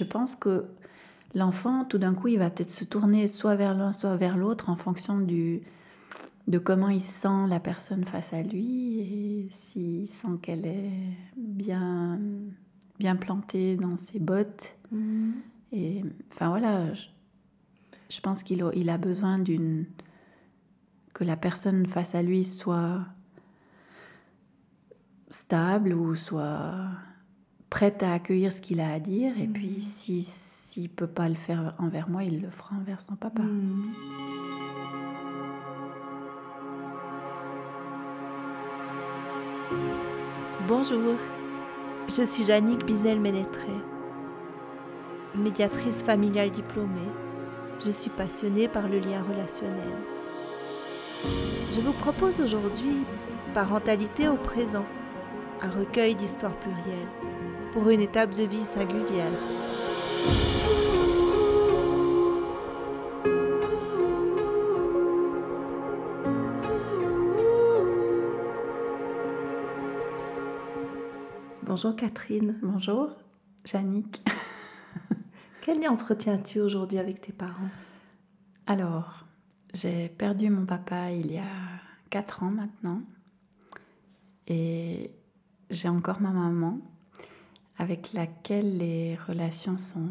[0.00, 0.66] Je pense que
[1.34, 4.70] l'enfant, tout d'un coup, il va peut-être se tourner soit vers l'un, soit vers l'autre
[4.70, 5.62] en fonction du,
[6.46, 10.92] de comment il sent la personne face à lui et s'il sent qu'elle est
[11.36, 12.18] bien,
[12.98, 14.76] bien plantée dans ses bottes.
[14.92, 15.34] Mhm.
[15.72, 17.06] Et enfin voilà, je,
[18.08, 19.84] je pense qu'il a, il a besoin d'une
[21.12, 23.00] que la personne face à lui soit
[25.30, 26.86] stable ou soit
[27.70, 29.38] prête à accueillir ce qu'il a à dire.
[29.38, 33.16] Et puis si s'il peut pas le faire envers moi, il le fera envers son
[33.16, 33.42] papa.
[33.42, 33.92] Mhm.
[40.66, 41.16] Bonjour,
[42.06, 43.72] je suis Jannick Bizel-Ménétré,
[45.34, 47.10] médiatrice familiale diplômée.
[47.82, 49.94] Je suis passionnée par le lien relationnel.
[51.70, 53.04] Je vous propose aujourd'hui
[53.54, 54.84] Parentalité au présent,
[55.62, 57.08] un recueil d'histoires plurielles
[57.78, 59.30] pour une étape de vie singulière.
[71.62, 72.58] Bonjour Catherine.
[72.62, 73.10] Bonjour,
[73.64, 74.24] Jannick.
[75.60, 77.70] Quel lien entretiens-tu aujourd'hui avec tes parents?
[78.66, 79.24] Alors,
[79.72, 81.44] j'ai perdu mon papa il y a
[82.10, 83.02] 4 ans maintenant.
[84.48, 85.12] Et
[85.70, 86.80] j'ai encore ma maman,
[87.78, 90.08] avec laquelle les relations sont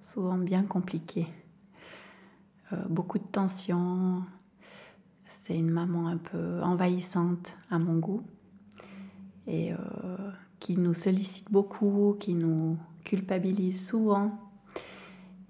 [0.00, 1.26] souvent bien compliquées.
[2.72, 4.22] Euh, beaucoup de tensions.
[5.24, 8.22] C'est une maman un peu envahissante à mon goût.
[9.46, 9.76] Et euh,
[10.60, 14.38] qui nous sollicite beaucoup, qui nous culpabilise souvent.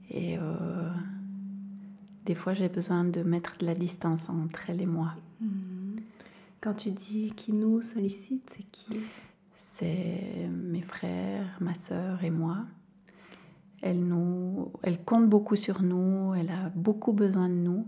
[0.08, 0.90] Et euh,
[2.24, 5.14] des fois, j'ai besoin de mettre de la distance entre elle et moi.
[6.60, 9.00] Quand tu dis qui nous sollicite, c'est qui?
[9.54, 10.48] C'est
[10.80, 12.58] mes frères, ma sœur et moi.
[13.82, 17.86] Elle, nous, elle compte beaucoup sur nous, elle a beaucoup besoin de nous.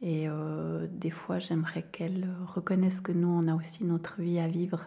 [0.00, 4.48] Et euh, des fois, j'aimerais qu'elle reconnaisse que nous, on a aussi notre vie à
[4.48, 4.84] vivre.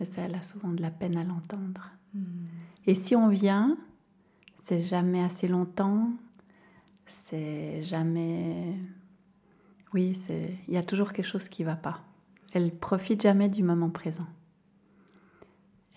[0.00, 1.90] Et ça, elle a souvent de la peine à l'entendre.
[2.86, 3.76] Et si on vient,
[4.64, 6.10] c'est jamais assez longtemps,
[7.06, 8.74] c'est jamais...
[9.92, 10.56] Oui, c'est...
[10.66, 12.00] il y a toujours quelque chose qui va pas.
[12.54, 14.26] Elle profite jamais du moment présent.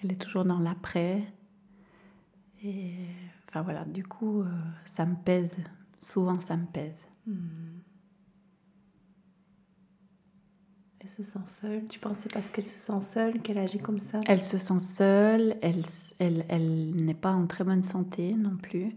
[0.03, 1.23] Elle est toujours dans l'après.
[2.63, 2.93] Et
[3.47, 4.47] enfin voilà, du coup, euh,
[4.85, 5.57] ça me pèse.
[5.99, 7.07] Souvent, ça me pèse.
[10.99, 11.87] Elle se sent seule.
[11.87, 14.19] Tu penses c'est parce qu'elle se sent seule qu'elle agit comme ça?
[14.27, 15.83] Elle se sent seule, elle,
[16.19, 18.95] elle, elle n'est pas en très bonne santé non plus.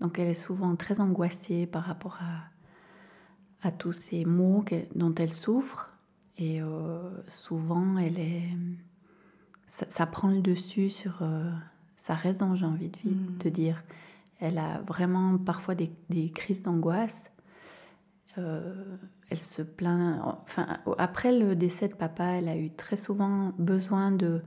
[0.00, 4.64] Donc elle est souvent très angoissée par rapport à, à tous ces maux
[4.94, 5.90] dont elle souffre.
[6.38, 8.50] Et euh, souvent, elle est,
[9.66, 11.50] ça, ça prend le dessus sur euh,
[11.96, 13.14] sa raison, j'ai envie de, vi-
[13.46, 13.50] Mm.
[13.50, 13.82] dire.
[14.40, 17.30] Elle a vraiment parfois des, des crises d'angoisse.
[18.38, 18.74] Euh,
[19.30, 20.20] elle se plaint.
[20.44, 20.66] Enfin,
[20.98, 24.42] après le décès de papa, elle a eu très souvent besoin de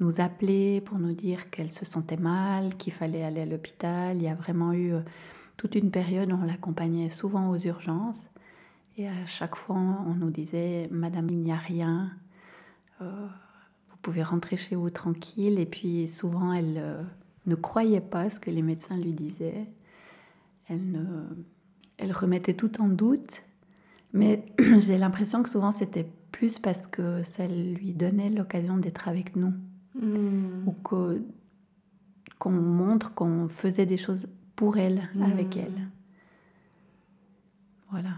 [0.00, 4.16] nous appeler pour nous dire qu'elle se sentait mal, qu'il fallait aller à l'hôpital.
[4.16, 5.00] Il y a vraiment eu euh,
[5.56, 8.26] toute une période où on l'accompagnait souvent aux urgences.
[8.96, 12.08] Et à chaque fois, on nous disait Madame, il n'y a rien.
[13.02, 13.26] Euh,
[14.10, 15.58] pouvez rentrer chez vous tranquille.
[15.58, 17.02] Et puis souvent, elle euh,
[17.46, 19.66] ne croyait pas ce que les médecins lui disaient.
[20.68, 21.04] Elle, ne,
[21.98, 23.42] elle remettait tout en doute.
[24.12, 24.44] Mais
[24.78, 29.52] j'ai l'impression que souvent, c'était plus parce que ça lui donnait l'occasion d'être avec nous
[29.96, 30.66] Hmm.
[30.66, 31.22] ou que-
[32.40, 34.26] qu'on montre qu'on faisait des choses
[34.56, 35.60] pour elle, avec Mm.
[35.60, 35.88] elle.
[37.90, 38.10] Voilà.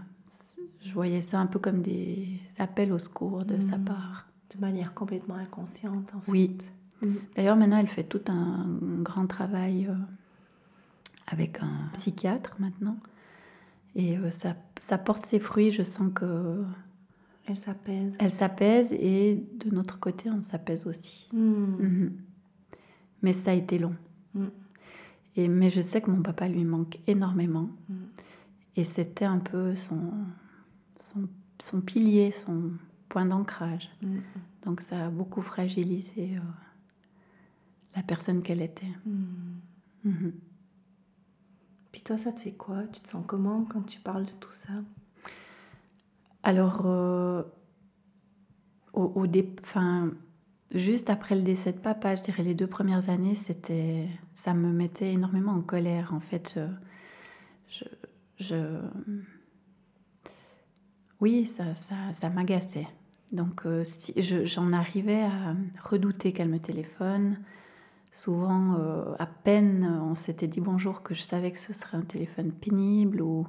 [0.81, 2.27] Je voyais ça un peu comme des
[2.57, 3.85] appels au secours de sa Mm.
[3.85, 4.27] part.
[4.55, 6.31] De manière complètement inconsciente, en fait.
[6.31, 6.57] Oui.
[7.01, 7.07] Mm.
[7.35, 8.65] D'ailleurs, maintenant, elle fait tout un
[9.01, 9.95] grand travail euh,
[11.27, 12.97] avec un psychiatre maintenant.
[13.95, 15.71] Et euh, ça, ça porte ses fruits.
[15.71, 16.63] Je sens que
[17.45, 18.15] Elle s'apaise.
[18.19, 21.27] elle s'apaise et de notre côté, on s'apaise aussi.
[21.33, 21.75] Hmm.
[21.79, 22.11] Mhm.
[23.23, 23.95] Mais ça a été long.
[24.33, 24.45] Mm.
[25.35, 27.69] Et, mais je sais que mon papa lui manque énormément.
[27.89, 27.95] Mm.
[28.75, 30.13] Et c'était un peu son,
[30.99, 31.27] son,
[31.59, 32.71] son pilier, son
[33.09, 33.89] point d'ancrage.
[34.63, 36.41] Donc ça a beaucoup fragilisé euh,
[37.95, 38.85] la personne qu'elle était.
[39.05, 39.59] Hmm.
[40.03, 40.33] Mhm.
[41.91, 42.83] Puis toi, ça te fait quoi?
[42.87, 44.71] Tu te sens comment quand tu parles de tout ça?
[46.43, 47.43] Alors, euh,
[48.93, 50.11] au, au dé- enfin,
[50.73, 54.71] juste après le décès de papa, je dirais les deux premières années, c'était, ça me
[54.71, 56.13] mettait énormément en colère.
[56.13, 56.59] En fait,
[57.69, 57.83] je,
[58.39, 58.81] je, je-
[61.19, 62.87] oui, ça, ça, ça m'agaçait.
[63.31, 67.37] Donc, euh, si, je- j'en arrivais à redouter qu'elle me téléphone,
[68.11, 72.01] souvent, euh, à peine on s'était dit bonjour que je savais que ce serait un
[72.01, 73.45] téléphone pénible ou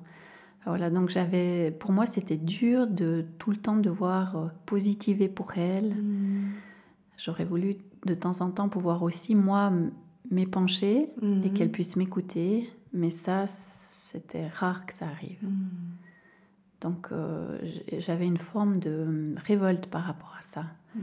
[0.66, 0.90] voilà.
[0.90, 5.94] Donc j'avais, pour moi, c'était dur de tout le temps devoir euh, positiver pour elle.
[5.94, 6.50] Mm.
[7.16, 9.72] J'aurais voulu de temps en temps pouvoir aussi moi
[10.31, 11.52] m'épancher et Mhm.
[11.54, 15.38] qu'elle puisse m'écouter, mais ça, c'était rare que ça arrive.
[15.42, 15.48] Mm.
[16.80, 17.58] Donc euh,
[17.98, 20.64] j'avais une forme de révolte par rapport à ça.
[20.94, 21.00] Mm.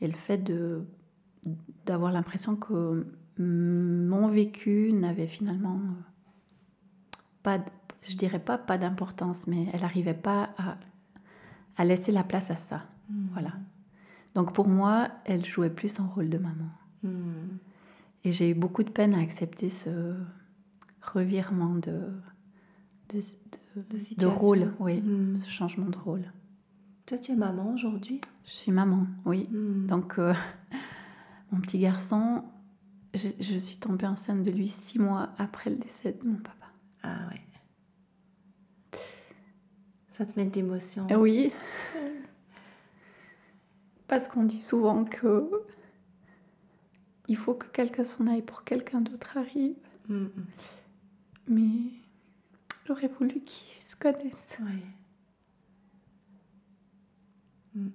[0.00, 0.84] Et le fait de
[1.86, 3.06] d'avoir l'impression que
[3.38, 7.58] mon vécu n'avait finalement euh, pas,
[8.06, 10.76] je dirais pas pas d'importance, mais elle n'arrivait pas à,
[11.76, 12.82] à laisser la place à ça.
[13.08, 13.26] Mm.
[13.32, 13.52] Voilà.
[14.34, 16.68] Donc pour moi, elle jouait plus son rôle de maman.
[17.02, 17.56] Mm.
[18.24, 20.14] Et j'ai eu beaucoup de peine à accepter ce
[21.00, 22.12] revirement de,
[23.08, 23.20] de, de-
[24.16, 25.36] De rôle, oui, Mm.
[25.36, 26.32] ce changement de rôle.
[27.06, 28.20] Toi, tu es maman aujourd'hui?
[28.44, 29.48] Je suis maman, oui.
[29.50, 29.86] Mm.
[29.86, 30.34] Donc, euh,
[31.52, 32.44] mon petit garçon,
[33.14, 36.66] je, je suis tombée enceinte de lui six mois après le décès de mon papa.
[37.02, 37.40] Ah ouais.
[40.10, 41.06] Ça te met de l'émotion.
[41.10, 41.52] Ah oui.
[44.08, 45.48] Parce qu'on dit souvent que
[47.28, 49.76] il faut que quelqu'un s'en aille pour que quelqu'un d'autre arrive.
[50.08, 50.26] Mm.
[51.48, 51.92] Mais
[52.88, 54.58] j'aurais voulu qu'ils se connaissent.
[57.74, 57.88] Mm.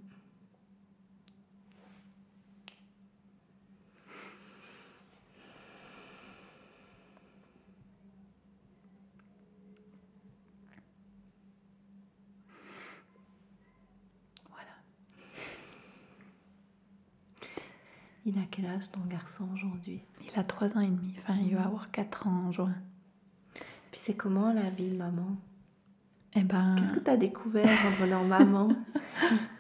[14.50, 14.70] Voilà.
[18.26, 20.04] Il a quel âge ton garçon aujourd'hui?
[20.22, 21.16] Il a trois ans et demi.
[21.18, 22.76] Enfin, il va avoir quatre ans en juin.
[23.94, 25.38] Puis c'est comment la vie de maman?
[26.34, 28.70] Eh ben, Qu'est-ce que tu as découvert en devenant maman?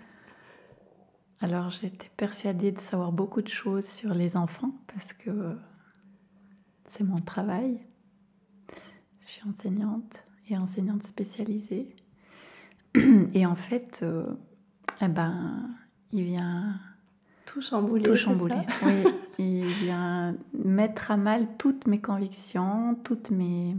[1.39, 5.55] Alors j'étais persuadée de savoir beaucoup de choses sur les enfants parce que
[6.87, 7.77] c'est mon travail.
[9.27, 11.95] Je suis enseignante et enseignante spécialisée.
[13.35, 14.33] Et en fait, euh,
[14.99, 15.69] eh ben,
[16.11, 16.79] il vient
[17.45, 18.01] Tout chamboulé.
[18.01, 18.55] tout chambouler.
[18.55, 18.87] ça?
[18.87, 23.77] Oui, il vient mettre à mal toutes mes convictions, toutes mes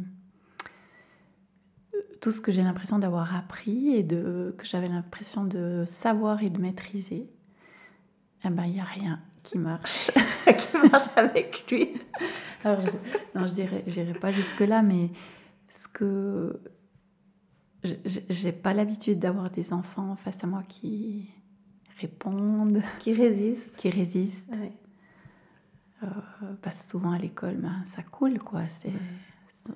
[2.24, 6.48] tout ce que j'ai l'impression d'avoir appris et de que j'avais l'impression de savoir et
[6.48, 7.28] de maîtriser.
[8.46, 10.10] Eh ben, il n'y a rien qui marche.
[10.46, 11.90] qui marche avec lui.
[12.64, 12.96] Alors, je,
[13.38, 15.10] non, je dirais, j'irai pas jusque là, mais
[15.68, 16.58] ce que
[17.82, 21.28] j'ai pas l'habitude d'avoir des enfants face à moi qui
[22.00, 23.76] répondent, Qui résiste.
[23.76, 24.56] qui résistent.
[24.56, 24.72] Ouais.
[26.04, 26.06] Euh,
[26.62, 28.66] parce que souvent à l'école, ben, ça coule, quoi.
[28.66, 28.92] C'est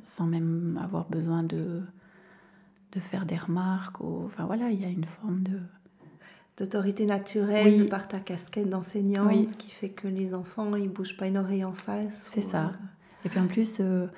[0.02, 1.82] sans même avoir besoin de,
[2.92, 4.00] de faire des remarques.
[4.00, 5.60] Ou, enfin voilà, il y a une forme de.
[6.56, 7.88] D'autorité naturelle Oui.
[7.88, 9.48] par ta casquette d'enseignante, Oui.
[9.48, 12.26] ce qui fait que les enfants, ils bougent pas une oreille en face.
[12.32, 12.64] C'est ou, ça.
[12.66, 12.70] euh,
[13.24, 14.08] Et puis en plus, euh,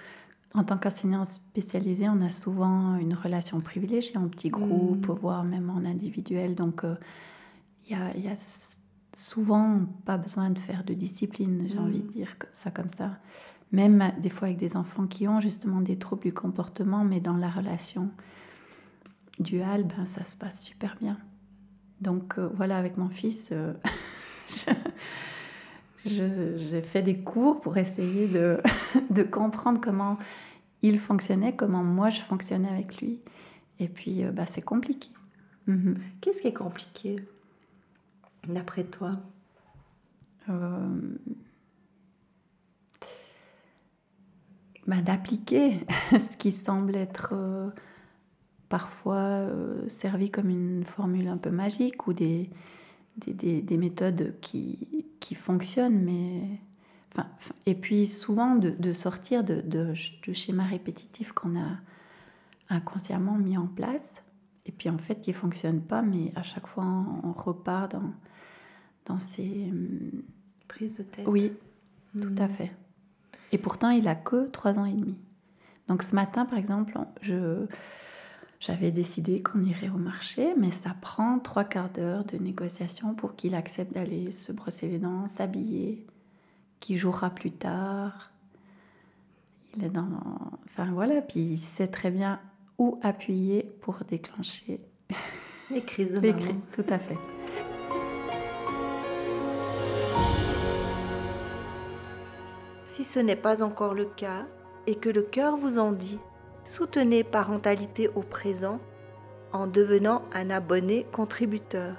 [0.54, 5.12] en tant qu'enseignant spécialisé, on a souvent une relation privilégiée en petit groupe, Mm.
[5.20, 6.54] voire même en individuel.
[6.54, 6.94] Donc euh,
[7.86, 8.36] il y, a, il y a
[9.14, 11.82] souvent pas besoin de faire de discipline, j'ai Mm.
[11.84, 13.18] envie de dire ça comme ça.
[13.70, 17.20] Même euh, des fois avec des enfants qui ont justement des troubles du comportement, mais
[17.20, 18.08] dans la relation
[19.40, 21.18] duale, ben, ça se passe super bien.
[22.00, 23.74] Donc euh, voilà, avec mon fils, euh,
[26.06, 28.60] j'ai fait des cours pour essayer de,
[29.10, 30.18] de comprendre comment
[30.82, 33.20] il fonctionnait, comment moi je fonctionnais avec lui.
[33.78, 35.10] Et puis, euh, bah, c'est compliqué.
[35.66, 35.98] Mhm.
[36.20, 37.16] Qu'est-ce qui est compliqué,
[38.46, 39.12] d'après toi?
[44.86, 47.34] Bah, D'appliquer ce qui semble être
[48.70, 52.48] parfois euh, servi comme une formule un peu magique ou des,
[53.18, 56.42] des, des- des méthodes qui, qui fonctionnent, mais.
[57.12, 57.26] Enfin,
[57.66, 59.92] et puis souvent de, de sortir de, de,
[60.26, 61.66] de schémas répétitifs qu'on a
[62.68, 64.22] inconsciemment mis en place,
[64.64, 67.90] et puis en fait qui ne fonctionnent pas, mais à chaque fois on, on repart
[67.92, 68.12] dans,
[69.06, 69.68] dans ces.
[69.70, 70.22] hum,
[70.68, 71.52] Prise de tête Oui,
[72.20, 72.70] tout à fait.
[73.50, 75.16] Et pourtant, il a que trois ans et demi.
[75.88, 77.66] Donc ce matin, par exemple, je,
[78.60, 83.34] j'avais décidé qu'on irait au marché, mais ça prend trois quarts d'heure de négociation pour
[83.34, 86.06] qu'il accepte d'aller se brosser les dents, s'habiller,
[86.78, 88.30] qu'il jouera plus tard.
[89.74, 90.10] Il est dans...
[90.66, 92.38] Enfin voilà, puis il sait très bien
[92.76, 94.80] où appuyer pour déclencher
[95.70, 96.44] Les crises de les maman.
[96.44, 96.56] cris.
[96.72, 97.18] Tout à fait.
[102.84, 104.46] Si ce n'est pas encore le cas
[104.86, 106.18] et que le cœur vous en dit,
[106.64, 108.78] soutenez Parentalité au présent
[109.52, 111.96] en devenant un abonné contributeur.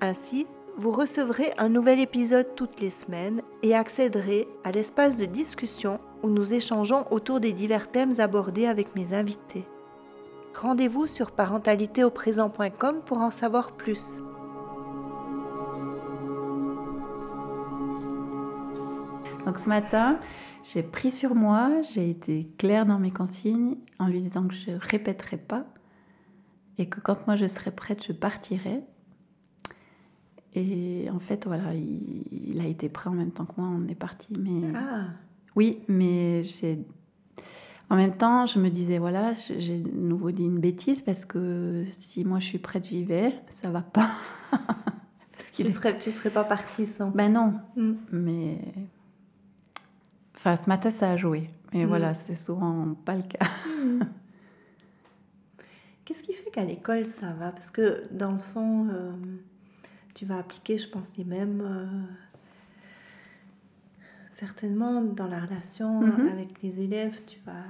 [0.00, 0.46] Ainsi,
[0.78, 6.28] vous recevrez un nouvel épisode toutes les semaines et accéderez à l'espace de discussion où
[6.28, 9.64] nous échangeons autour des divers thèmes abordés avec mes invités.
[10.54, 14.18] Rendez-vous sur parentalitéauprésent.com pour en savoir plus.
[19.46, 20.18] Donc ce matin,
[20.68, 24.72] j'ai pris sur moi, j'ai été claire dans mes consignes en lui disant que je
[24.72, 25.66] ne répéterai pas
[26.78, 28.82] et que quand moi je serai prête, je partirai.
[30.54, 33.94] Et en fait, voilà, il, a été prêt en même temps que moi, on est
[33.94, 34.28] parti.
[34.38, 35.04] Mais Ah,
[35.54, 36.78] oui, mais j'ai.
[37.88, 41.84] En même temps, je me disais, voilà, j'ai de nouveau dit une bêtise parce que
[41.92, 44.10] si moi je suis prête, j'y vais, ça va pas.
[44.50, 47.10] parce tu serais, tu serais pas partie sans.
[47.10, 47.92] Ben non, Mm.
[48.12, 48.58] mais.
[50.36, 51.48] Enfin, ce matin, ça a joué.
[51.72, 51.88] Mais Mm.
[51.88, 53.46] voilà, c'est souvent pas le cas.
[56.04, 57.50] Qu'est-ce qui fait qu'à l'école ça va?
[57.50, 59.12] Parce que dans le fond, euh,
[60.14, 61.60] tu vas appliquer, je pense, les mêmes.
[61.62, 61.86] euh,
[64.30, 66.28] certainement, dans la relation Mhm.
[66.28, 67.64] avec les élèves, tu vas.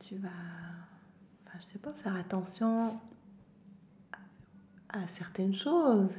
[0.00, 0.28] Tu vas.
[1.46, 2.98] Enfin, je sais pas, faire attention
[4.90, 6.18] à, à certaines choses.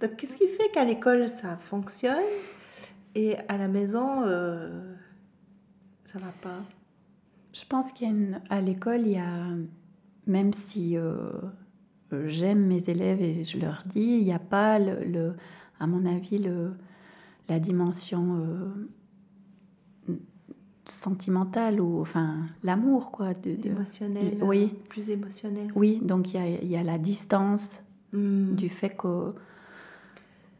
[0.00, 2.22] Donc, qu'est-ce qui fait qu'à l'école ça fonctionne?
[3.18, 4.94] Et à la maison euh,
[6.04, 6.60] ça va pas
[7.52, 8.40] Je pense qu'il y a une...
[8.50, 9.46] à l'école, il y a,
[10.26, 11.30] même si euh,
[12.26, 15.34] j'aime mes élèves et je leur dis, il n'y a pas, le, le-
[15.80, 16.72] à mon avis, le,
[17.48, 18.38] la dimension
[20.08, 20.14] euh,
[20.86, 23.34] sentimentale ou enfin l'amour quoi.
[23.34, 24.72] De, de- émotionnel oui.
[24.88, 27.80] Plus émotionnel Oui, donc il y a, il y a la distance
[28.12, 28.54] Hmm.
[28.54, 29.34] du fait que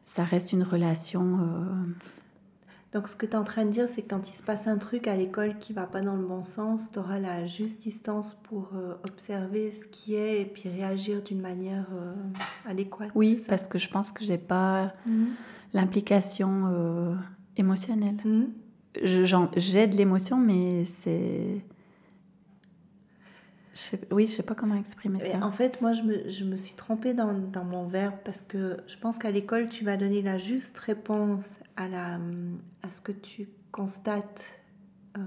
[0.02, 1.38] ça reste une relation.
[1.40, 1.84] euh,
[2.92, 4.66] Donc, ce que tu es en train de dire, c'est que quand il se passe
[4.68, 7.82] un truc à l'école qui va pas dans le bon sens, tu auras la juste
[7.82, 12.14] distance pour euh, observer ce qui est et puis réagir d'une manière euh,
[12.64, 13.10] adéquate.
[13.14, 15.28] oui, parce que je pense que j'ai pas Mhm.
[15.74, 17.14] l'implication euh,
[17.56, 18.16] émotionnelle.
[19.02, 21.62] J'en- J'ai de l'émotion, mais c'est.
[23.76, 25.44] Je sais- oui, je sais pas comment exprimer ça.
[25.44, 28.78] en fait, moi, je me, je me suis trompée dans, dans mon verbe parce que
[28.86, 32.18] je pense qu'à l'école, tu vas donner la juste réponse à, la,
[32.82, 34.58] à ce que tu constates
[35.18, 35.20] euh,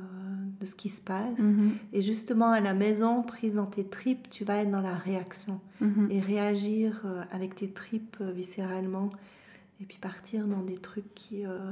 [0.59, 1.39] de ce qui se passe.
[1.39, 4.95] Mhm, Et justement, à la maison, prise dans tes tripes, tu vas être dans la
[4.95, 5.61] réaction.
[5.81, 6.07] mhm.
[6.09, 9.09] et réagir euh, avec tes tripes euh, viscéralement
[9.81, 11.71] et puis partir dans des trucs qui euh,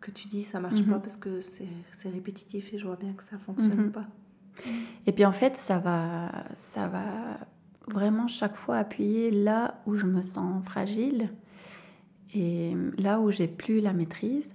[0.00, 0.88] que tu dis ça marche Mhm.
[0.90, 4.06] pas parce que c'est c'est répétitif et je vois bien que ça fonctionne pas.
[5.06, 7.04] Et puis en fait, ça va, ça va
[7.86, 11.30] vraiment chaque fois appuyer là où je me sens fragile
[12.34, 14.54] et là où j'ai plus la maîtrise.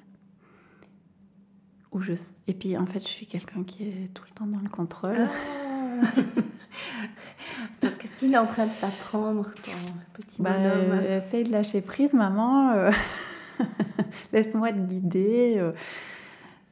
[1.92, 2.14] Où je...
[2.48, 5.18] Et puis en fait, je suis quelqu'un qui est tout le temps dans le contrôle.
[5.20, 6.08] Ah.
[8.00, 9.72] Qu'est-ce qu'il est en train de t'apprendre, ton
[10.14, 11.00] petit Bah, bonhomme?
[11.04, 12.72] euh, essaye de lâcher prise, maman.
[12.72, 12.92] euh,
[14.34, 15.56] Laisse-moi te guider.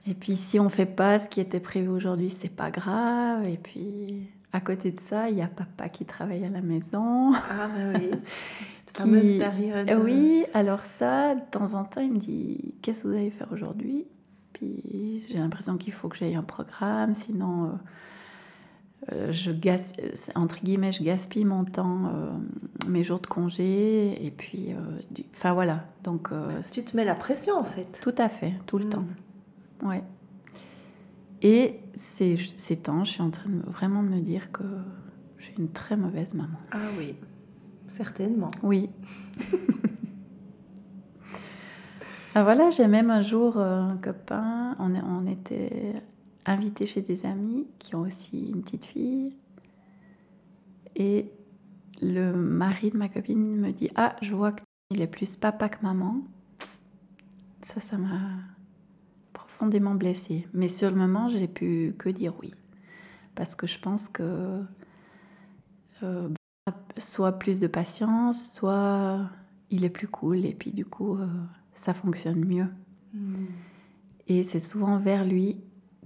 [0.07, 0.11] Euh.
[0.11, 3.45] Et puis, si on fait pas ce qui était prévu aujourd'hui, c'est pas grave.
[3.45, 7.33] Et puis, à côté de ça, il y a papa qui travaille à la maison.
[7.33, 8.09] Ah, bah oui,
[8.65, 9.87] cette Qui- fameuse période.
[9.89, 13.31] Eh oui, alors ça, de temps en temps, il me dit Qu'est-ce que vous allez
[13.31, 14.05] faire aujourd'hui?
[14.53, 17.69] Puis j'ai l'impression qu'il faut que j'aille un programme, sinon, euh,
[19.13, 19.93] euh, je gas-
[20.35, 22.29] entre guillemets, je gaspille mon temps, euh,
[22.87, 24.75] mes jours de congé, et puis, euh,
[25.09, 25.85] du- enfin voilà.
[26.03, 27.99] Donc, euh, Tu te mets la pression en fait.
[28.03, 28.89] tout à fait, tout le Mm.
[28.89, 29.05] temps.
[29.83, 30.03] Ouais.
[31.41, 34.63] Et ces, ces temps, je suis en train de, vraiment de me dire que
[35.37, 36.59] je suis une très mauvaise maman.
[36.71, 37.15] Ah oui,
[37.87, 38.51] certainement.
[38.61, 38.89] Oui.
[42.35, 45.93] ah voilà, j'ai même un jour euh, un copain, on, on était
[46.45, 49.35] invités chez des amis qui ont aussi une petite fille.
[50.95, 51.31] Et
[52.01, 55.81] le mari de ma copine me dit Ah, je vois qu'il est plus papa que
[55.81, 56.21] maman.
[57.61, 58.50] Ça, ça m'a
[59.61, 60.47] profondément blessée.
[60.53, 62.51] Mais sur le moment, j'ai pu que dire oui.
[63.35, 64.63] Parce que je pense que
[66.01, 66.29] euh,
[66.97, 69.29] soit plus de patience, soit
[69.69, 71.27] il est plus cool et puis du coup euh,
[71.75, 72.67] ça fonctionne mieux.
[73.13, 73.45] Mm.
[74.27, 75.61] Et c'est souvent vers lui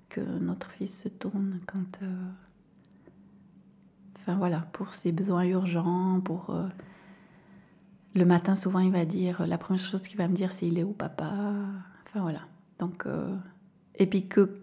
[0.09, 2.01] que notre fils se tourne quand...
[2.03, 2.29] euh,
[4.17, 6.51] Enfin voilà, pour ses besoins urgents, pour...
[8.15, 9.45] Le matin, souvent, il va dire...
[9.45, 11.31] La première chose qu'il va me dire, c'est il est où papa?
[12.07, 12.39] Enfin voilà.
[12.79, 13.05] Donc...
[13.05, 13.35] euh,
[13.99, 14.53] Et puis que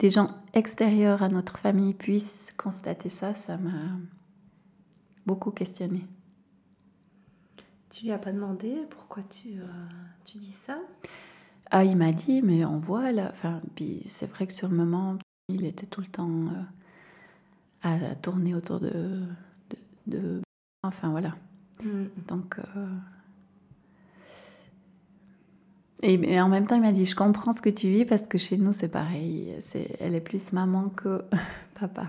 [0.00, 3.98] des gens extérieurs à notre famille puissent constater ça, ça m'a
[5.26, 6.06] beaucoup questionné.
[7.90, 9.66] Tu lui as pas demandé pourquoi tu, euh,
[10.24, 10.78] tu dis ça?
[11.70, 13.28] Ah, il m'a dit, mais on voit là.
[13.30, 16.62] Enfin, puis c'est vrai que sur le moment, il était tout le temps euh,
[17.82, 19.22] à tourner autour de,
[19.70, 19.76] de,
[20.06, 20.42] de-
[20.82, 21.36] Enfin voilà.
[21.82, 22.06] Mm.
[22.28, 22.86] Donc, euh,
[26.02, 28.38] Et, en même temps, il m'a dit, je comprends ce que tu vis parce que
[28.38, 29.54] chez nous, c'est pareil.
[29.60, 31.22] C'est, elle est plus maman que
[31.78, 32.06] papa.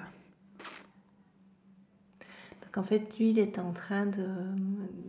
[2.64, 4.28] Donc en fait, lui, il est en train de,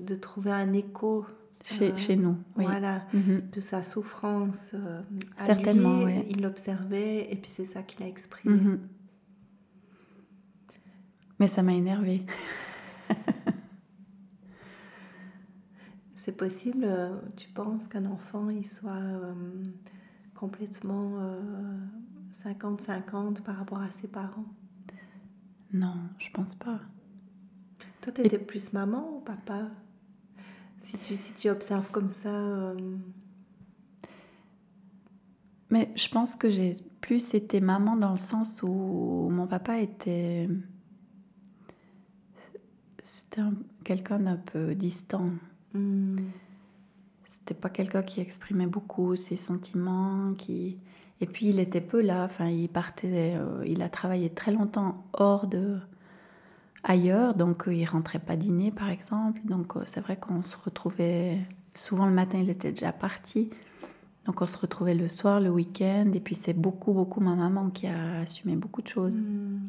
[0.04, 1.26] de trouver un écho.
[1.64, 2.64] Chez, euh, chez nous, oui.
[2.64, 3.42] Voilà, mhm.
[3.52, 4.74] de sa souffrance.
[4.74, 5.00] Euh,
[5.46, 6.24] Certainement, oui.
[6.28, 8.56] Il l'observait et puis c'est ça qu'il a exprimé.
[8.56, 8.80] Mhm.
[11.38, 12.26] Mais ça m'a énervée.
[16.14, 19.34] C'est possible, euh, tu penses qu'un enfant il soit euh,
[20.34, 21.12] complètement
[22.32, 24.44] 50-50 euh, par rapport à ses parents?
[25.72, 26.80] Non, je pense pas.
[28.02, 29.70] Toi, tu étais plus maman ou papa?
[30.78, 32.74] Si tu, si tu observes comme ça.
[35.70, 40.48] Mais je pense que j'ai plus été maman dans le sens où mon papa était.
[43.02, 43.42] C'était
[43.84, 45.30] quelqu'un d'un peu distant.
[45.74, 46.16] Hmm.
[47.24, 50.78] C'était pas quelqu'un qui exprimait beaucoup ses sentiments, qui
[51.20, 52.24] et puis il était peu là.
[52.24, 55.78] Enfin, il partait, euh, il a travaillé très longtemps hors de
[56.84, 59.40] ailleurs, donc euh, il rentrait pas dîner par exemple.
[59.44, 61.38] Donc euh, c'est vrai qu'on se retrouvait
[61.74, 63.50] souvent le matin, il était déjà parti.
[64.26, 67.70] Donc on se retrouvait le soir, le week-end, et puis c'est beaucoup, beaucoup ma maman
[67.70, 69.14] qui a assumé beaucoup de choses.
[69.14, 69.68] Hmm.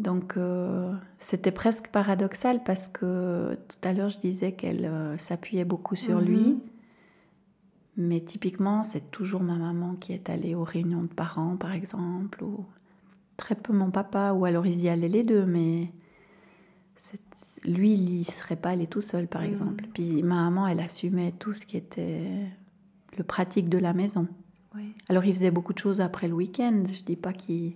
[0.00, 5.64] Donc euh, c'était presque paradoxal parce que tout à l'heure je disais qu'elle euh, s'appuyait
[5.64, 6.40] beaucoup sur lui.
[6.40, 6.60] Mhm.
[7.96, 12.42] Mais typiquement, c'est toujours ma maman qui est allée aux réunions de parents, par exemple,
[12.42, 12.64] ou
[13.36, 15.92] très peu mon papa, ou alors ils y allaient les deux, mais
[17.64, 19.48] lui, il n'y serait pas allé tout seul, par mhm.
[19.48, 19.84] exemple.
[19.92, 22.26] Puis ma maman, elle assumait tout ce qui était
[23.18, 24.26] le pratique de la maison.
[25.08, 27.74] Alors il faisait beaucoup de choses après le week-end, je dis pas qu'il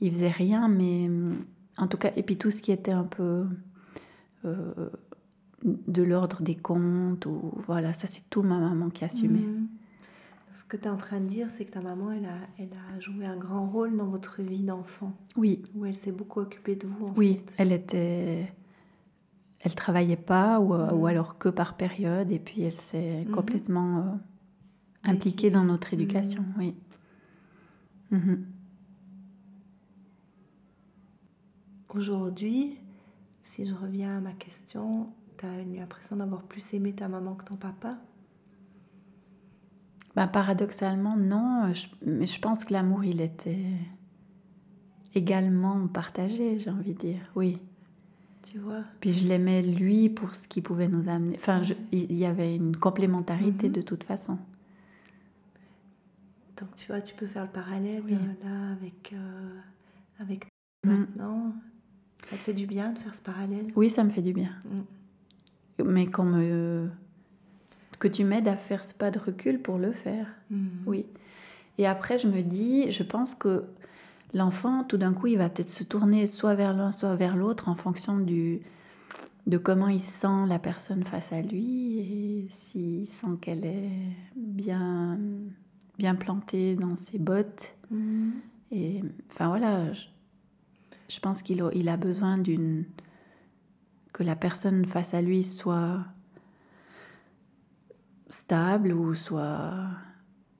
[0.00, 1.08] il faisait rien, mais
[1.78, 3.46] en tout cas, et puis tout ce qui était un peu
[4.44, 4.90] euh,
[5.64, 9.40] de l'ordre des comptes, ou voilà, ça c'est tout ma maman qui assumait.
[9.40, 9.68] Mm.
[10.50, 12.68] Ce que tu es en train de dire, c'est que ta maman, elle a, elle
[12.94, 15.14] a joué un grand rôle dans votre vie d'enfant.
[15.36, 15.62] Oui.
[15.74, 17.12] Où elle s'est beaucoup occupée de vous.
[17.16, 18.52] oui, elle était.
[19.64, 21.06] Elle travaillait pas, ou, ou, mm.
[21.06, 23.30] alors que par période, et puis elle s'est mm-hmm.
[23.30, 24.02] complètement euh,
[25.04, 26.42] impliquée dans notre éducation.
[26.42, 26.58] Mm.
[26.58, 26.74] Oui.
[31.94, 32.78] Aujourd'hui,
[33.42, 37.34] si je reviens à ma question, tu as eu l'impression d'avoir plus aimé ta maman
[37.34, 37.98] que ton papa?
[40.16, 41.72] Ben, Paradoxalement, non.
[42.06, 43.66] mais je pense que l'amour, il était
[45.14, 47.30] également partagé, j'ai envie de dire.
[47.34, 47.58] Oui.
[48.42, 48.82] Tu vois?
[49.00, 51.36] Puis je l'aimais lui pour ce qu'il pouvait nous amener.
[51.36, 53.74] Enfin, il y avait une complémentarité mhm.
[53.74, 54.38] de toute façon.
[56.58, 59.58] Donc tu vois, tu peux faire le parallèle euh, là avec, euh,
[60.18, 60.46] avec
[60.84, 60.90] mm.
[60.90, 61.54] maintenant.
[62.22, 63.66] Ça te fait du bien de faire ce parallèle?
[63.76, 64.50] Oui, ça me fait du bien.
[64.64, 65.84] Mm.
[65.84, 66.88] Mais qu'on me...
[67.98, 70.26] que tu m'aides à faire ce pas de recul pour le faire.
[70.50, 70.68] Mm.
[70.86, 71.06] Oui.
[71.78, 73.64] Et après, je me dis, je pense que
[74.34, 77.68] l'enfant, tout d'un coup, il va peut-être se tourner soit vers l'un, soit vers l'autre
[77.68, 78.60] en fonction du,
[79.46, 83.90] de comment il sent la personne face à lui et s'il sent qu'elle est
[84.36, 85.18] bien,
[85.98, 87.74] bien plantée dans ses bottes.
[87.90, 88.30] Mm.
[88.70, 90.04] Et enfin voilà, je
[91.20, 92.84] pense qu'il a, il a besoin d'une
[94.12, 96.04] que la personne face à lui soit
[98.28, 99.88] stable ou soit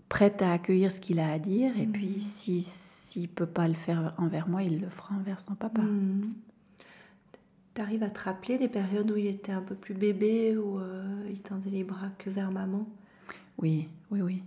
[0.09, 1.77] prête à accueillir ce qu'il a à dire.
[1.79, 2.21] Et puis, mhm.
[2.21, 5.83] si s'il ne peut pas le faire envers moi, il le fera envers son papa.
[5.83, 6.33] Mhm.
[7.75, 10.79] Tu arrives à te rappeler les périodes où il était un peu plus bébé, où
[10.79, 12.87] euh, il tendait les bras que vers maman?
[13.59, 14.43] Oui, oui, oui.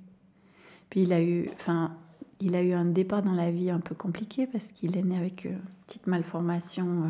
[0.89, 1.95] Puis il a eu, enfin,
[2.41, 5.17] il a eu un départ dans la vie un peu compliqué parce qu'il est né
[5.17, 7.09] avec une petite malformation euh,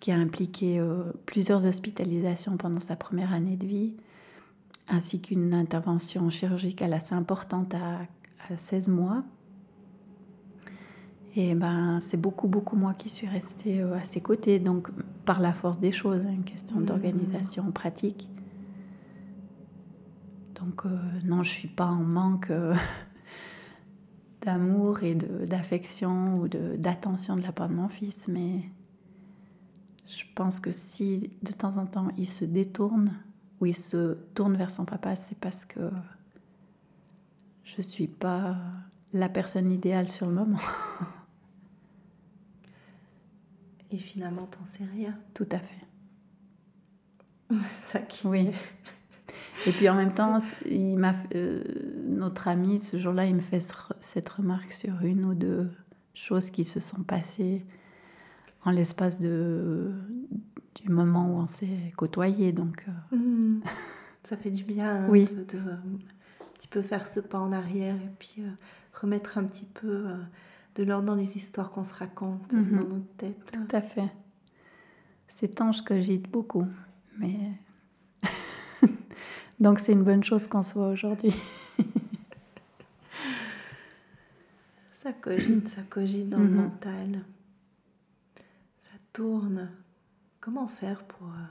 [0.00, 3.94] qui a impliqué euh, plusieurs hospitalisations pendant sa première année de vie,
[4.88, 8.00] ainsi qu'une intervention chirurgicale assez importante à,
[8.54, 9.24] 16 mois.
[11.34, 14.88] Et ben, c'est beaucoup, beaucoup moi qui suis restée euh, à ses côtés, donc
[15.24, 16.84] par la force des choses, une question mmh.
[16.84, 18.28] d'organisation pratique.
[20.54, 20.84] Donc
[21.24, 22.50] non, je suis pas en manque
[24.42, 28.62] d'amour et d'affection ou d'attention de, la part de mon fils, mais
[30.06, 33.12] je pense que si de temps en temps il se détourne
[33.60, 35.90] ou il se tourne vers son papa, c'est parce que
[37.64, 38.56] je suis pas
[39.12, 40.58] la personne idéale sur le moment.
[43.90, 45.16] Et finalement, t'en sais rien.
[45.32, 45.86] Tout à fait.
[47.50, 48.26] C'est ça qui.
[48.26, 48.50] Oui.
[49.66, 51.62] Et puis en même temps, il m'a, euh,
[52.06, 53.58] notre ami, ce jour-là, il me fait
[54.00, 55.70] cette remarque sur une ou deux
[56.14, 57.64] choses qui se sont passées
[58.64, 59.92] en l'espace de,
[60.82, 62.52] du moment où on s'est côtoyés.
[62.52, 63.16] Donc, euh.
[63.16, 63.62] mmh.
[64.22, 65.26] Ça fait du bien oui.
[65.26, 65.60] de,
[66.54, 68.50] petit peu faire ce pas en arrière et puis euh,
[68.92, 70.16] remettre un petit peu euh,
[70.74, 72.70] de l'ordre dans les histoires qu'on se raconte Mhm.
[72.78, 73.52] dans notre tête.
[73.52, 74.10] Tout à fait.
[75.28, 76.66] C'est ange que j'agite beaucoup.
[77.18, 77.36] Mais...
[79.60, 81.34] Donc c'est une bonne chose qu'on soit aujourd'hui.
[84.92, 86.54] Ça cogite, ça cogite dans le Mhm.
[86.56, 87.20] mental.
[88.78, 89.70] Ça tourne.
[90.40, 91.44] Comment faire pour, euh,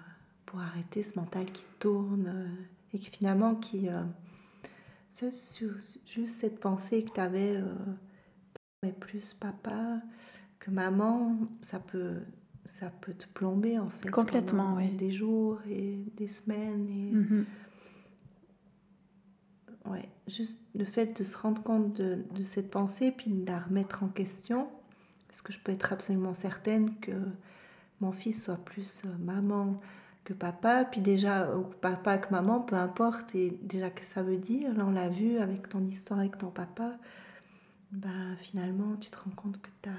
[0.45, 2.47] pour arrêter ce mental qui tourne euh,
[2.93, 3.87] et qui finalement qui...
[3.87, 4.01] euh,
[5.11, 5.31] c'est
[6.05, 7.63] juste cette pensée que tu avais,
[8.83, 10.01] mais plus papa
[10.59, 12.17] que maman, ça peut,
[12.65, 14.09] ça peut te plomber en fait.
[14.09, 14.89] Complètement, oui.
[14.89, 16.89] Des jours et des semaines.
[16.89, 17.45] Et, Mhm.
[19.85, 24.03] Ouais, juste le fait de se rendre compte de, cette pensée, puis de la remettre
[24.03, 24.67] en question.
[25.29, 27.11] Est-ce que je peux être absolument certaine que
[28.01, 29.77] mon fils soit plus euh, maman
[30.23, 34.37] que papa Puis déjà, ou papa que maman, peu importe, et déjà que ça veut
[34.37, 36.97] dire, là on l'a vu avec ton histoire avec ton papa,
[37.91, 39.93] ben finalement tu te rends compte que tu as,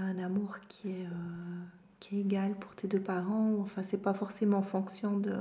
[0.00, 1.64] un amour qui est, euh,
[2.00, 3.56] qui est égal pour tes deux parents.
[3.60, 5.36] Enfin, c'est pas forcément en fonction de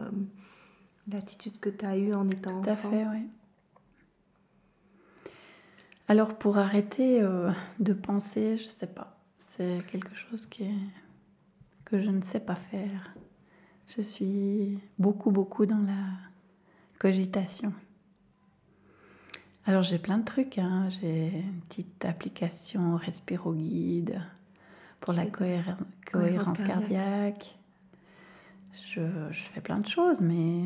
[1.12, 2.92] l'attitude que tu as eue en étant Tout à enfant.
[2.92, 3.28] fait, oui.
[6.08, 9.18] Alors pour arrêter euh, de penser, je sais pas.
[9.38, 10.90] C'est quelque chose qui est-
[11.86, 13.14] que je ne sais pas faire.
[13.96, 16.06] Je suis beaucoup, beaucoup dans la
[17.00, 17.74] cogitation.
[19.66, 20.58] Alors j'ai plein de trucs.
[20.58, 20.88] hein.
[20.90, 24.22] J'ai une petite application Respiro Guide
[25.00, 27.56] pour la cohérence cardiaque.
[28.86, 30.62] Je, fais plein de choses, mais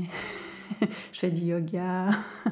[1.11, 2.09] je fais du yoga.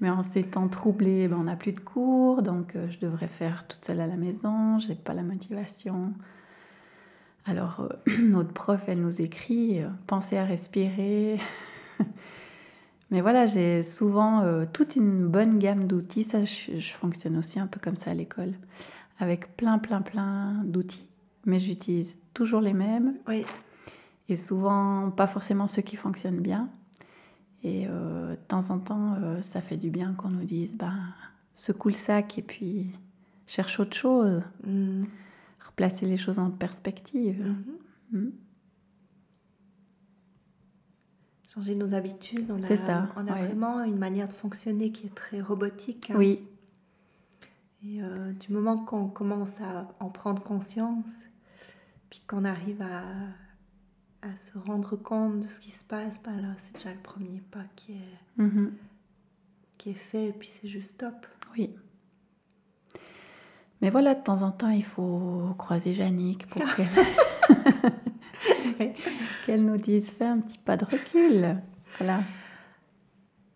[0.00, 3.28] Mais en ces temps troublés, ben, on n'a plus de cours, donc euh, je devrais
[3.28, 4.78] faire toute seule à la maison.
[4.78, 6.14] J'ai pas la motivation.
[7.44, 11.38] Alors euh, notre prof, elle nous écrit euh, pensez à respirer.
[13.10, 16.22] Mais voilà, j'ai souvent toute une bonne gamme d'outils.
[16.22, 18.52] Ça, je fonctionne aussi un peu comme ça à l'école,
[19.18, 21.10] avec plein, plein, plein d'outils.
[21.44, 23.44] Mais j'utilise toujours les mêmes Oui,
[24.30, 26.68] et souvent pas forcément ceux qui fonctionnent bien.
[27.62, 30.98] Et euh, de temps en temps, euh, ça fait du bien qu'on nous dise ben,
[31.54, 32.90] secoue le sac et puis
[33.46, 35.04] cherche autre chose, Mm.
[35.66, 37.44] replacer les choses en perspective.
[38.12, 38.20] Mhm.
[38.20, 38.30] Mm.
[41.52, 42.50] Changer nos habitudes.
[42.50, 43.46] On a, ça, On a ouais.
[43.46, 46.10] vraiment une manière de fonctionner qui est très robotique.
[46.10, 46.14] hein.
[46.16, 46.44] Oui,
[47.82, 51.24] Et euh, du moment qu'on commence à en prendre conscience,
[52.08, 53.02] puis qu'on arrive à,
[54.22, 57.40] à se rendre compte de ce qui se passe, ben là, c'est déjà le premier
[57.50, 58.72] pas qui est, Mhm.
[59.78, 61.26] qui est fait, et puis c'est juste top.
[61.56, 61.74] oui.
[63.82, 66.60] Mais voilà, de temps en temps, il faut croiser Jannick pour
[69.46, 71.56] qu'elle nous dise fais un petit pas de recul.
[71.98, 72.18] Voilà.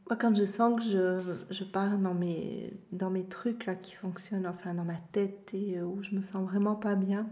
[0.09, 3.95] Moi, quand je sens que je, je pars dans mes, dans mes trucs là, qui
[3.95, 7.27] fonctionnent, enfin dans ma tête et où je me sens vraiment pas bien,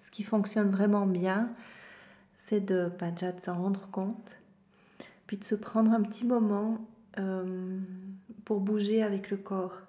[0.00, 1.48] ce qui fonctionne vraiment bien,
[2.36, 4.38] c'est de bah, déjà de s'en rendre compte,
[5.26, 6.78] puis de se prendre un petit moment
[7.18, 7.78] euh,
[8.44, 9.80] pour bouger avec le corps.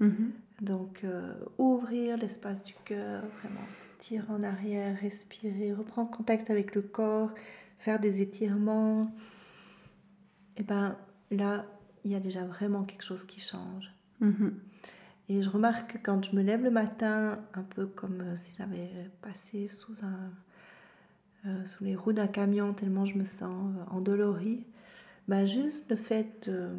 [0.00, 0.32] Mhm.
[0.62, 6.74] Donc, euh, ouvrir l'espace du cœur, vraiment se tirer en arrière, respirer, reprendre contact avec
[6.74, 7.30] le corps,
[7.78, 9.12] faire des étirements.
[10.56, 10.96] Et ben
[11.30, 11.66] là,
[12.04, 13.92] il y a déjà vraiment quelque chose qui change.
[14.20, 14.58] Mhm.
[15.28, 18.52] Et je remarque que quand je me lève le matin, un peu comme euh, si
[18.56, 20.30] j'avais passé sous, un,
[21.46, 24.64] euh, sous les roues d'un camion, tellement je me sens euh, endolorie,
[25.28, 26.76] ben juste le fait de euh,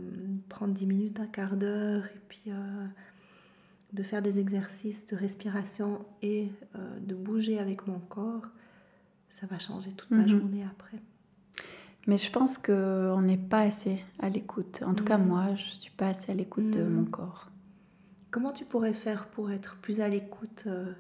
[0.49, 2.86] prendre 10 minutes, un quart d'heure, et puis euh,
[3.93, 8.47] de faire des exercices de respiration et euh, de bouger avec mon corps,
[9.30, 10.27] ça va changer toute ma Mhm.
[10.30, 11.01] journée après.
[12.08, 14.82] Mais je pense qu'on n'est pas assez à l'écoute.
[14.86, 15.27] En tout cas, Mhm.
[15.27, 16.93] moi, je ne suis pas assez à l'écoute de Mhm.
[16.93, 17.51] mon corps.
[18.32, 20.93] Comment tu pourrais faire pour être plus à l'écoute, euh,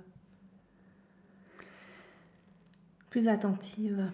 [3.17, 4.11] plus attentive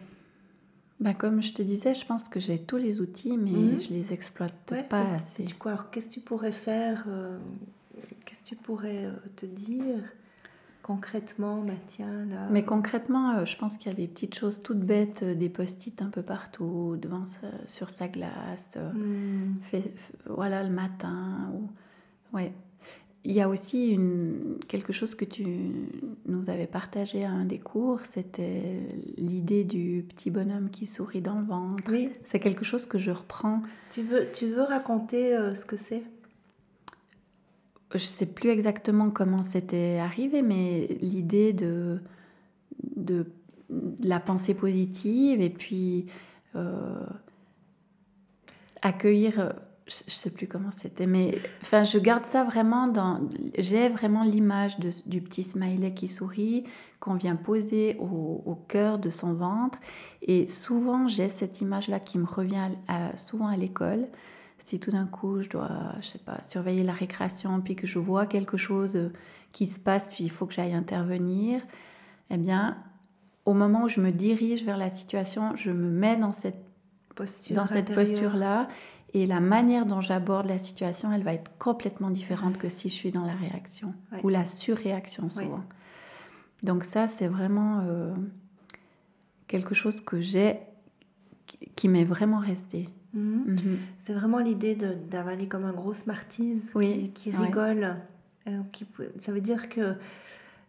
[1.01, 3.79] Bah, comme je te disais, je pense que j'ai tous les outils, mais Mhm.
[3.79, 5.43] je les exploite Ouais, pas assez.
[5.43, 7.37] Du coup, qu'est-ce que tu pourrais faire euh,
[8.25, 10.01] Qu'est-ce que tu pourrais euh, te dire
[10.81, 12.47] concrètement Bah tiens, là?
[12.49, 15.49] Mais concrètement, euh, je pense qu'il y a des petites choses toutes bêtes, euh, des
[15.49, 19.93] post-it un peu partout, devant sa- sur sa glace, Hmm, fait-
[20.25, 21.51] voilà, le matin.
[21.53, 21.69] Ou...
[22.37, 22.53] Ouais.
[23.25, 25.45] Il y a aussi une, quelque chose que tu
[26.25, 28.81] nous avais partagé à un des cours, c'était
[29.17, 31.89] l'idée du petit bonhomme qui sourit dans le ventre.
[31.89, 33.61] Oui, C'est quelque chose que je reprends.
[33.89, 36.03] tu veux, tu veux raconter euh, ce que c'est?
[37.93, 42.01] Je sais plus exactement comment c'était arrivé, mais l'idée de,
[42.95, 43.27] de,
[43.69, 46.07] de la pensée positive et puis
[46.55, 47.05] euh,
[48.81, 49.53] accueillir,
[49.87, 53.21] je, ne sais plus comment c'était, mais enfin, je garde ça vraiment dans.
[53.57, 56.63] J'ai vraiment l'image du petit smiley qui sourit,
[56.99, 59.79] qu'on vient poser au, cœur de son ventre.
[60.21, 62.69] Et souvent, j'ai cette image-là qui me revient
[63.17, 64.07] souvent à l'école.
[64.57, 67.99] Si tout d'un coup, je dois, je sais pas, surveiller la récréation, puis que je
[67.99, 69.11] vois quelque chose
[69.51, 71.61] qui se passe, puis il faut que j'aille intervenir,
[72.29, 72.77] eh bien,
[73.45, 76.63] au moment où je me dirige vers la situation, je me mets dans cette
[77.15, 78.67] posture dans cette posture-là
[79.13, 82.93] et la manière dont j'aborde la situation, elle va être complètement différente que si je
[82.93, 85.63] suis dans la réaction ou la surréaction souvent.
[86.63, 88.13] Donc ça, c'est vraiment euh,
[89.47, 90.59] quelque chose que j'ai,
[91.75, 92.89] qui m'est vraiment resté.
[93.13, 93.43] Mhm.
[93.47, 93.77] Mhm.
[93.97, 96.59] C'est vraiment l'idée d'avaler comme un gros smarties
[97.13, 97.97] qui, rigole.
[98.47, 98.85] Euh, qui,
[99.19, 99.95] ça veut dire que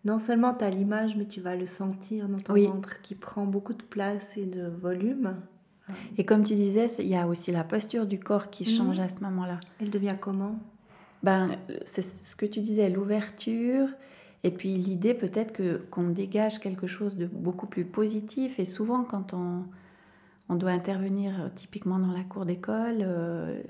[0.05, 3.47] non seulement tu as l'image, mais tu vas le sentir dans ton ventre qui prend
[3.47, 5.37] beaucoup de place et de volume.
[6.17, 8.77] Et comme tu disais, il y a aussi la posture du corps qui mhm.
[8.77, 9.61] change à ce moment-là.
[9.81, 10.59] Elle devient comment?
[11.23, 13.89] Ben, C'est ce que tu disais, l'ouverture.
[14.45, 18.59] Et puis l'idée peut-être que qu'on dégage quelque chose de beaucoup plus positif.
[18.59, 19.65] Et souvent quand on,
[20.51, 23.63] on doit intervenir typiquement dans la cour d'école, euh,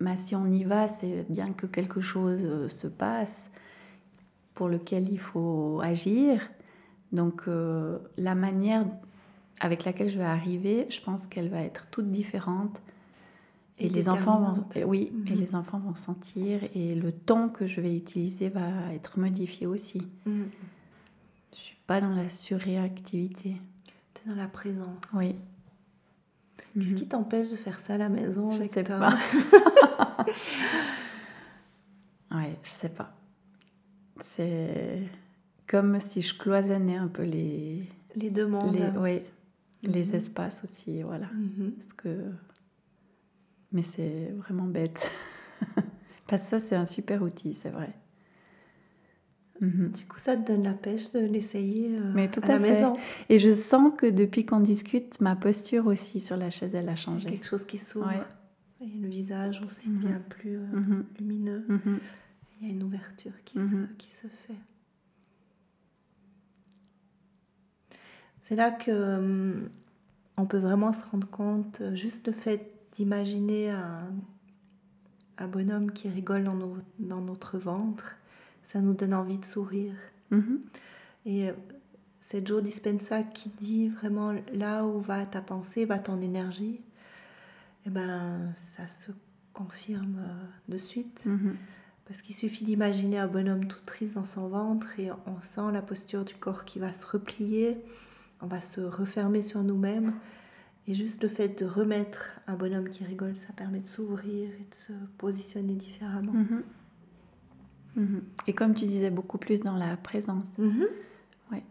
[0.00, 3.50] ben, si on y va, c'est bien que quelque chose euh, se passe
[4.54, 6.40] pour lequel il faut agir.
[7.12, 8.84] Donc euh, la manière
[9.60, 12.80] avec laquelle je vais arriver, je pense qu'elle va être toute différente.
[13.80, 15.38] Et, les enfants vont, oui, et mhm.
[15.38, 20.02] les enfants vont sentir et le ton que je vais utiliser va être modifié aussi.
[20.26, 20.48] Mhm.
[21.54, 23.56] Je suis pas dans la surréactivité.
[24.14, 25.04] Tu es dans la présence.
[25.14, 25.36] Oui.
[26.74, 27.08] Qu'est-ce qui mhm.
[27.08, 29.10] t'empêche de faire ça à la maison Je avec sais pas.
[32.32, 33.14] ouais, je sais pas.
[34.20, 35.02] C'est
[35.68, 38.76] comme si je cloisonnais un peu les les demandes.
[38.98, 39.22] oui
[39.82, 40.14] les mhm.
[40.14, 41.26] espaces aussi, voilà.
[41.32, 41.72] Mhm.
[41.78, 42.24] Parce que...
[43.72, 45.10] Mais c'est vraiment bête.
[46.26, 47.94] Parce que ça, c'est un super outil, c'est vrai.
[49.60, 49.90] Mhm.
[49.90, 52.94] Du coup, ça te donne la pêche de l'essayer euh, Mais tout à, la maison.
[53.28, 56.96] Et je sens que depuis qu'on discute, ma posture aussi sur la chaise, elle a
[56.96, 57.28] changé.
[57.28, 58.12] Quelque chose qui s'ouvre.
[58.80, 61.66] Et le visage aussi bien plus euh, lumineux.
[62.60, 64.54] Il y a une ouverture qui, se, qui se fait.
[68.48, 69.68] C'est là que hum,
[70.38, 76.44] on peut vraiment se rendre compte, euh, juste le fait d'imaginer un, bonhomme qui rigole
[76.44, 78.16] dans, notre ventre,
[78.62, 79.92] ça nous donne envie de sourire.
[80.32, 80.58] Mm-hmm.
[81.26, 81.52] Et euh,
[82.20, 86.80] c'est Joe Dispenza qui dit vraiment là où va ta pensée, va ton énergie.
[87.84, 89.12] Et eh ben ça se
[89.52, 91.26] confirme euh, de suite.
[91.26, 91.54] Mm-hmm.
[92.06, 95.82] Parce qu'il suffit d'imaginer un bonhomme tout triste dans son ventre et on sent la
[95.82, 97.76] posture du corps qui va se replier,
[98.40, 100.14] on va se refermer sur nous-mêmes.
[100.86, 104.66] Et juste le fait de remettre un bonhomme qui rigole, ça permet de s'ouvrir et
[104.70, 106.32] de se positionner différemment.
[106.32, 106.62] Mhm.
[107.96, 108.22] Mhm.
[108.46, 110.56] Et comme tu disais, beaucoup plus dans la présence.
[110.56, 110.86] Mhm.
[111.52, 111.62] Ouais.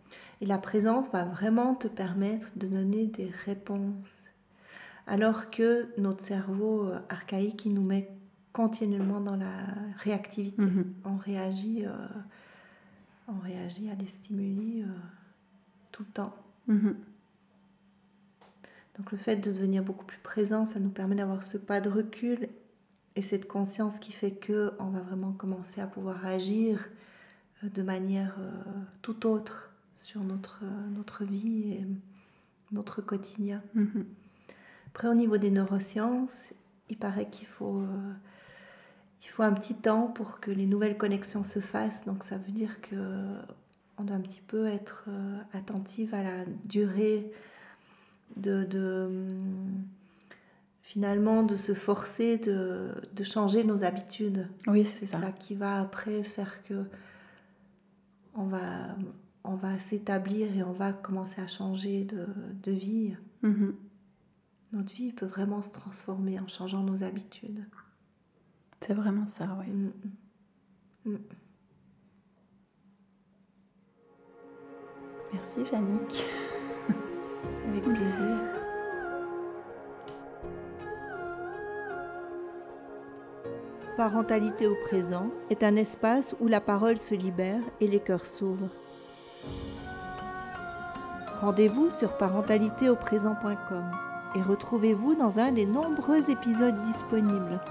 [0.42, 4.26] Et la présence va vraiment te permettre de donner des réponses.
[5.08, 8.12] Alors que notre cerveau euh, archaïque, il nous met
[8.52, 9.54] continuellement dans la
[9.98, 10.64] réactivité.
[11.06, 11.92] On, réagit, euh,
[13.28, 14.88] on réagit à des stimuli euh,
[15.92, 16.36] tout le temps.
[16.68, 16.96] Mhm.
[18.98, 21.90] Donc le fait de devenir beaucoup plus présent, ça nous permet d'avoir ce pas de
[21.90, 22.50] recul
[23.16, 26.88] et cette conscience qui fait que on va vraiment commencer à pouvoir agir
[27.64, 28.52] euh, de manière euh,
[29.02, 31.88] tout autre sur notre, euh, notre vie et
[32.72, 33.62] notre quotidien.
[33.74, 34.06] Mhm.
[34.88, 36.54] Après, au niveau des neurosciences,
[36.90, 37.84] il paraît qu'il faut,
[39.22, 42.06] il faut un petit temps pour que les nouvelles connexions se fassent.
[42.06, 42.96] Donc ça veut dire que
[43.98, 45.10] on doit un petit peu être
[45.54, 47.32] attentive à la durée
[48.36, 49.18] de,
[50.82, 54.48] finalement de se forcer de, changer nos habitudes.
[54.68, 55.32] Oui, c'est ça.
[55.32, 56.86] qui va après faire que
[58.36, 58.96] on va,
[59.44, 63.16] on va s'établir et on va commencer à changer de, vie.
[63.44, 63.74] Mm-hmm.
[64.74, 67.66] Notre vie peut vraiment se transformer en changeant nos habitudes.
[68.82, 69.72] C'est vraiment ça, oui.
[69.72, 69.92] Mm,
[71.06, 71.18] mm.
[75.38, 76.26] Merci, Jannick.
[77.68, 78.38] Avec plaisir.
[83.96, 88.70] Parentalité au présent est un espace où la parole se libère et les cœurs s'ouvrent.
[91.40, 93.92] Rendez-vous sur parentalitéauprésent.com
[94.36, 97.62] et retrouvez-vous dans un des nombreux épisodes disponibles.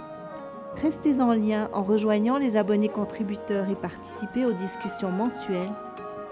[0.76, 5.72] Restez en lien en rejoignant les abonnés contributeurs et participez aux discussions mensuelles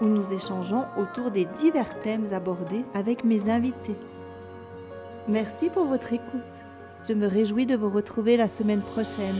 [0.01, 3.95] où nous échangeons autour des divers thèmes abordés avec mes invités.
[5.27, 6.41] Merci pour votre écoute.
[7.07, 9.35] Je me réjouis de vous retrouver la semaine prochaine.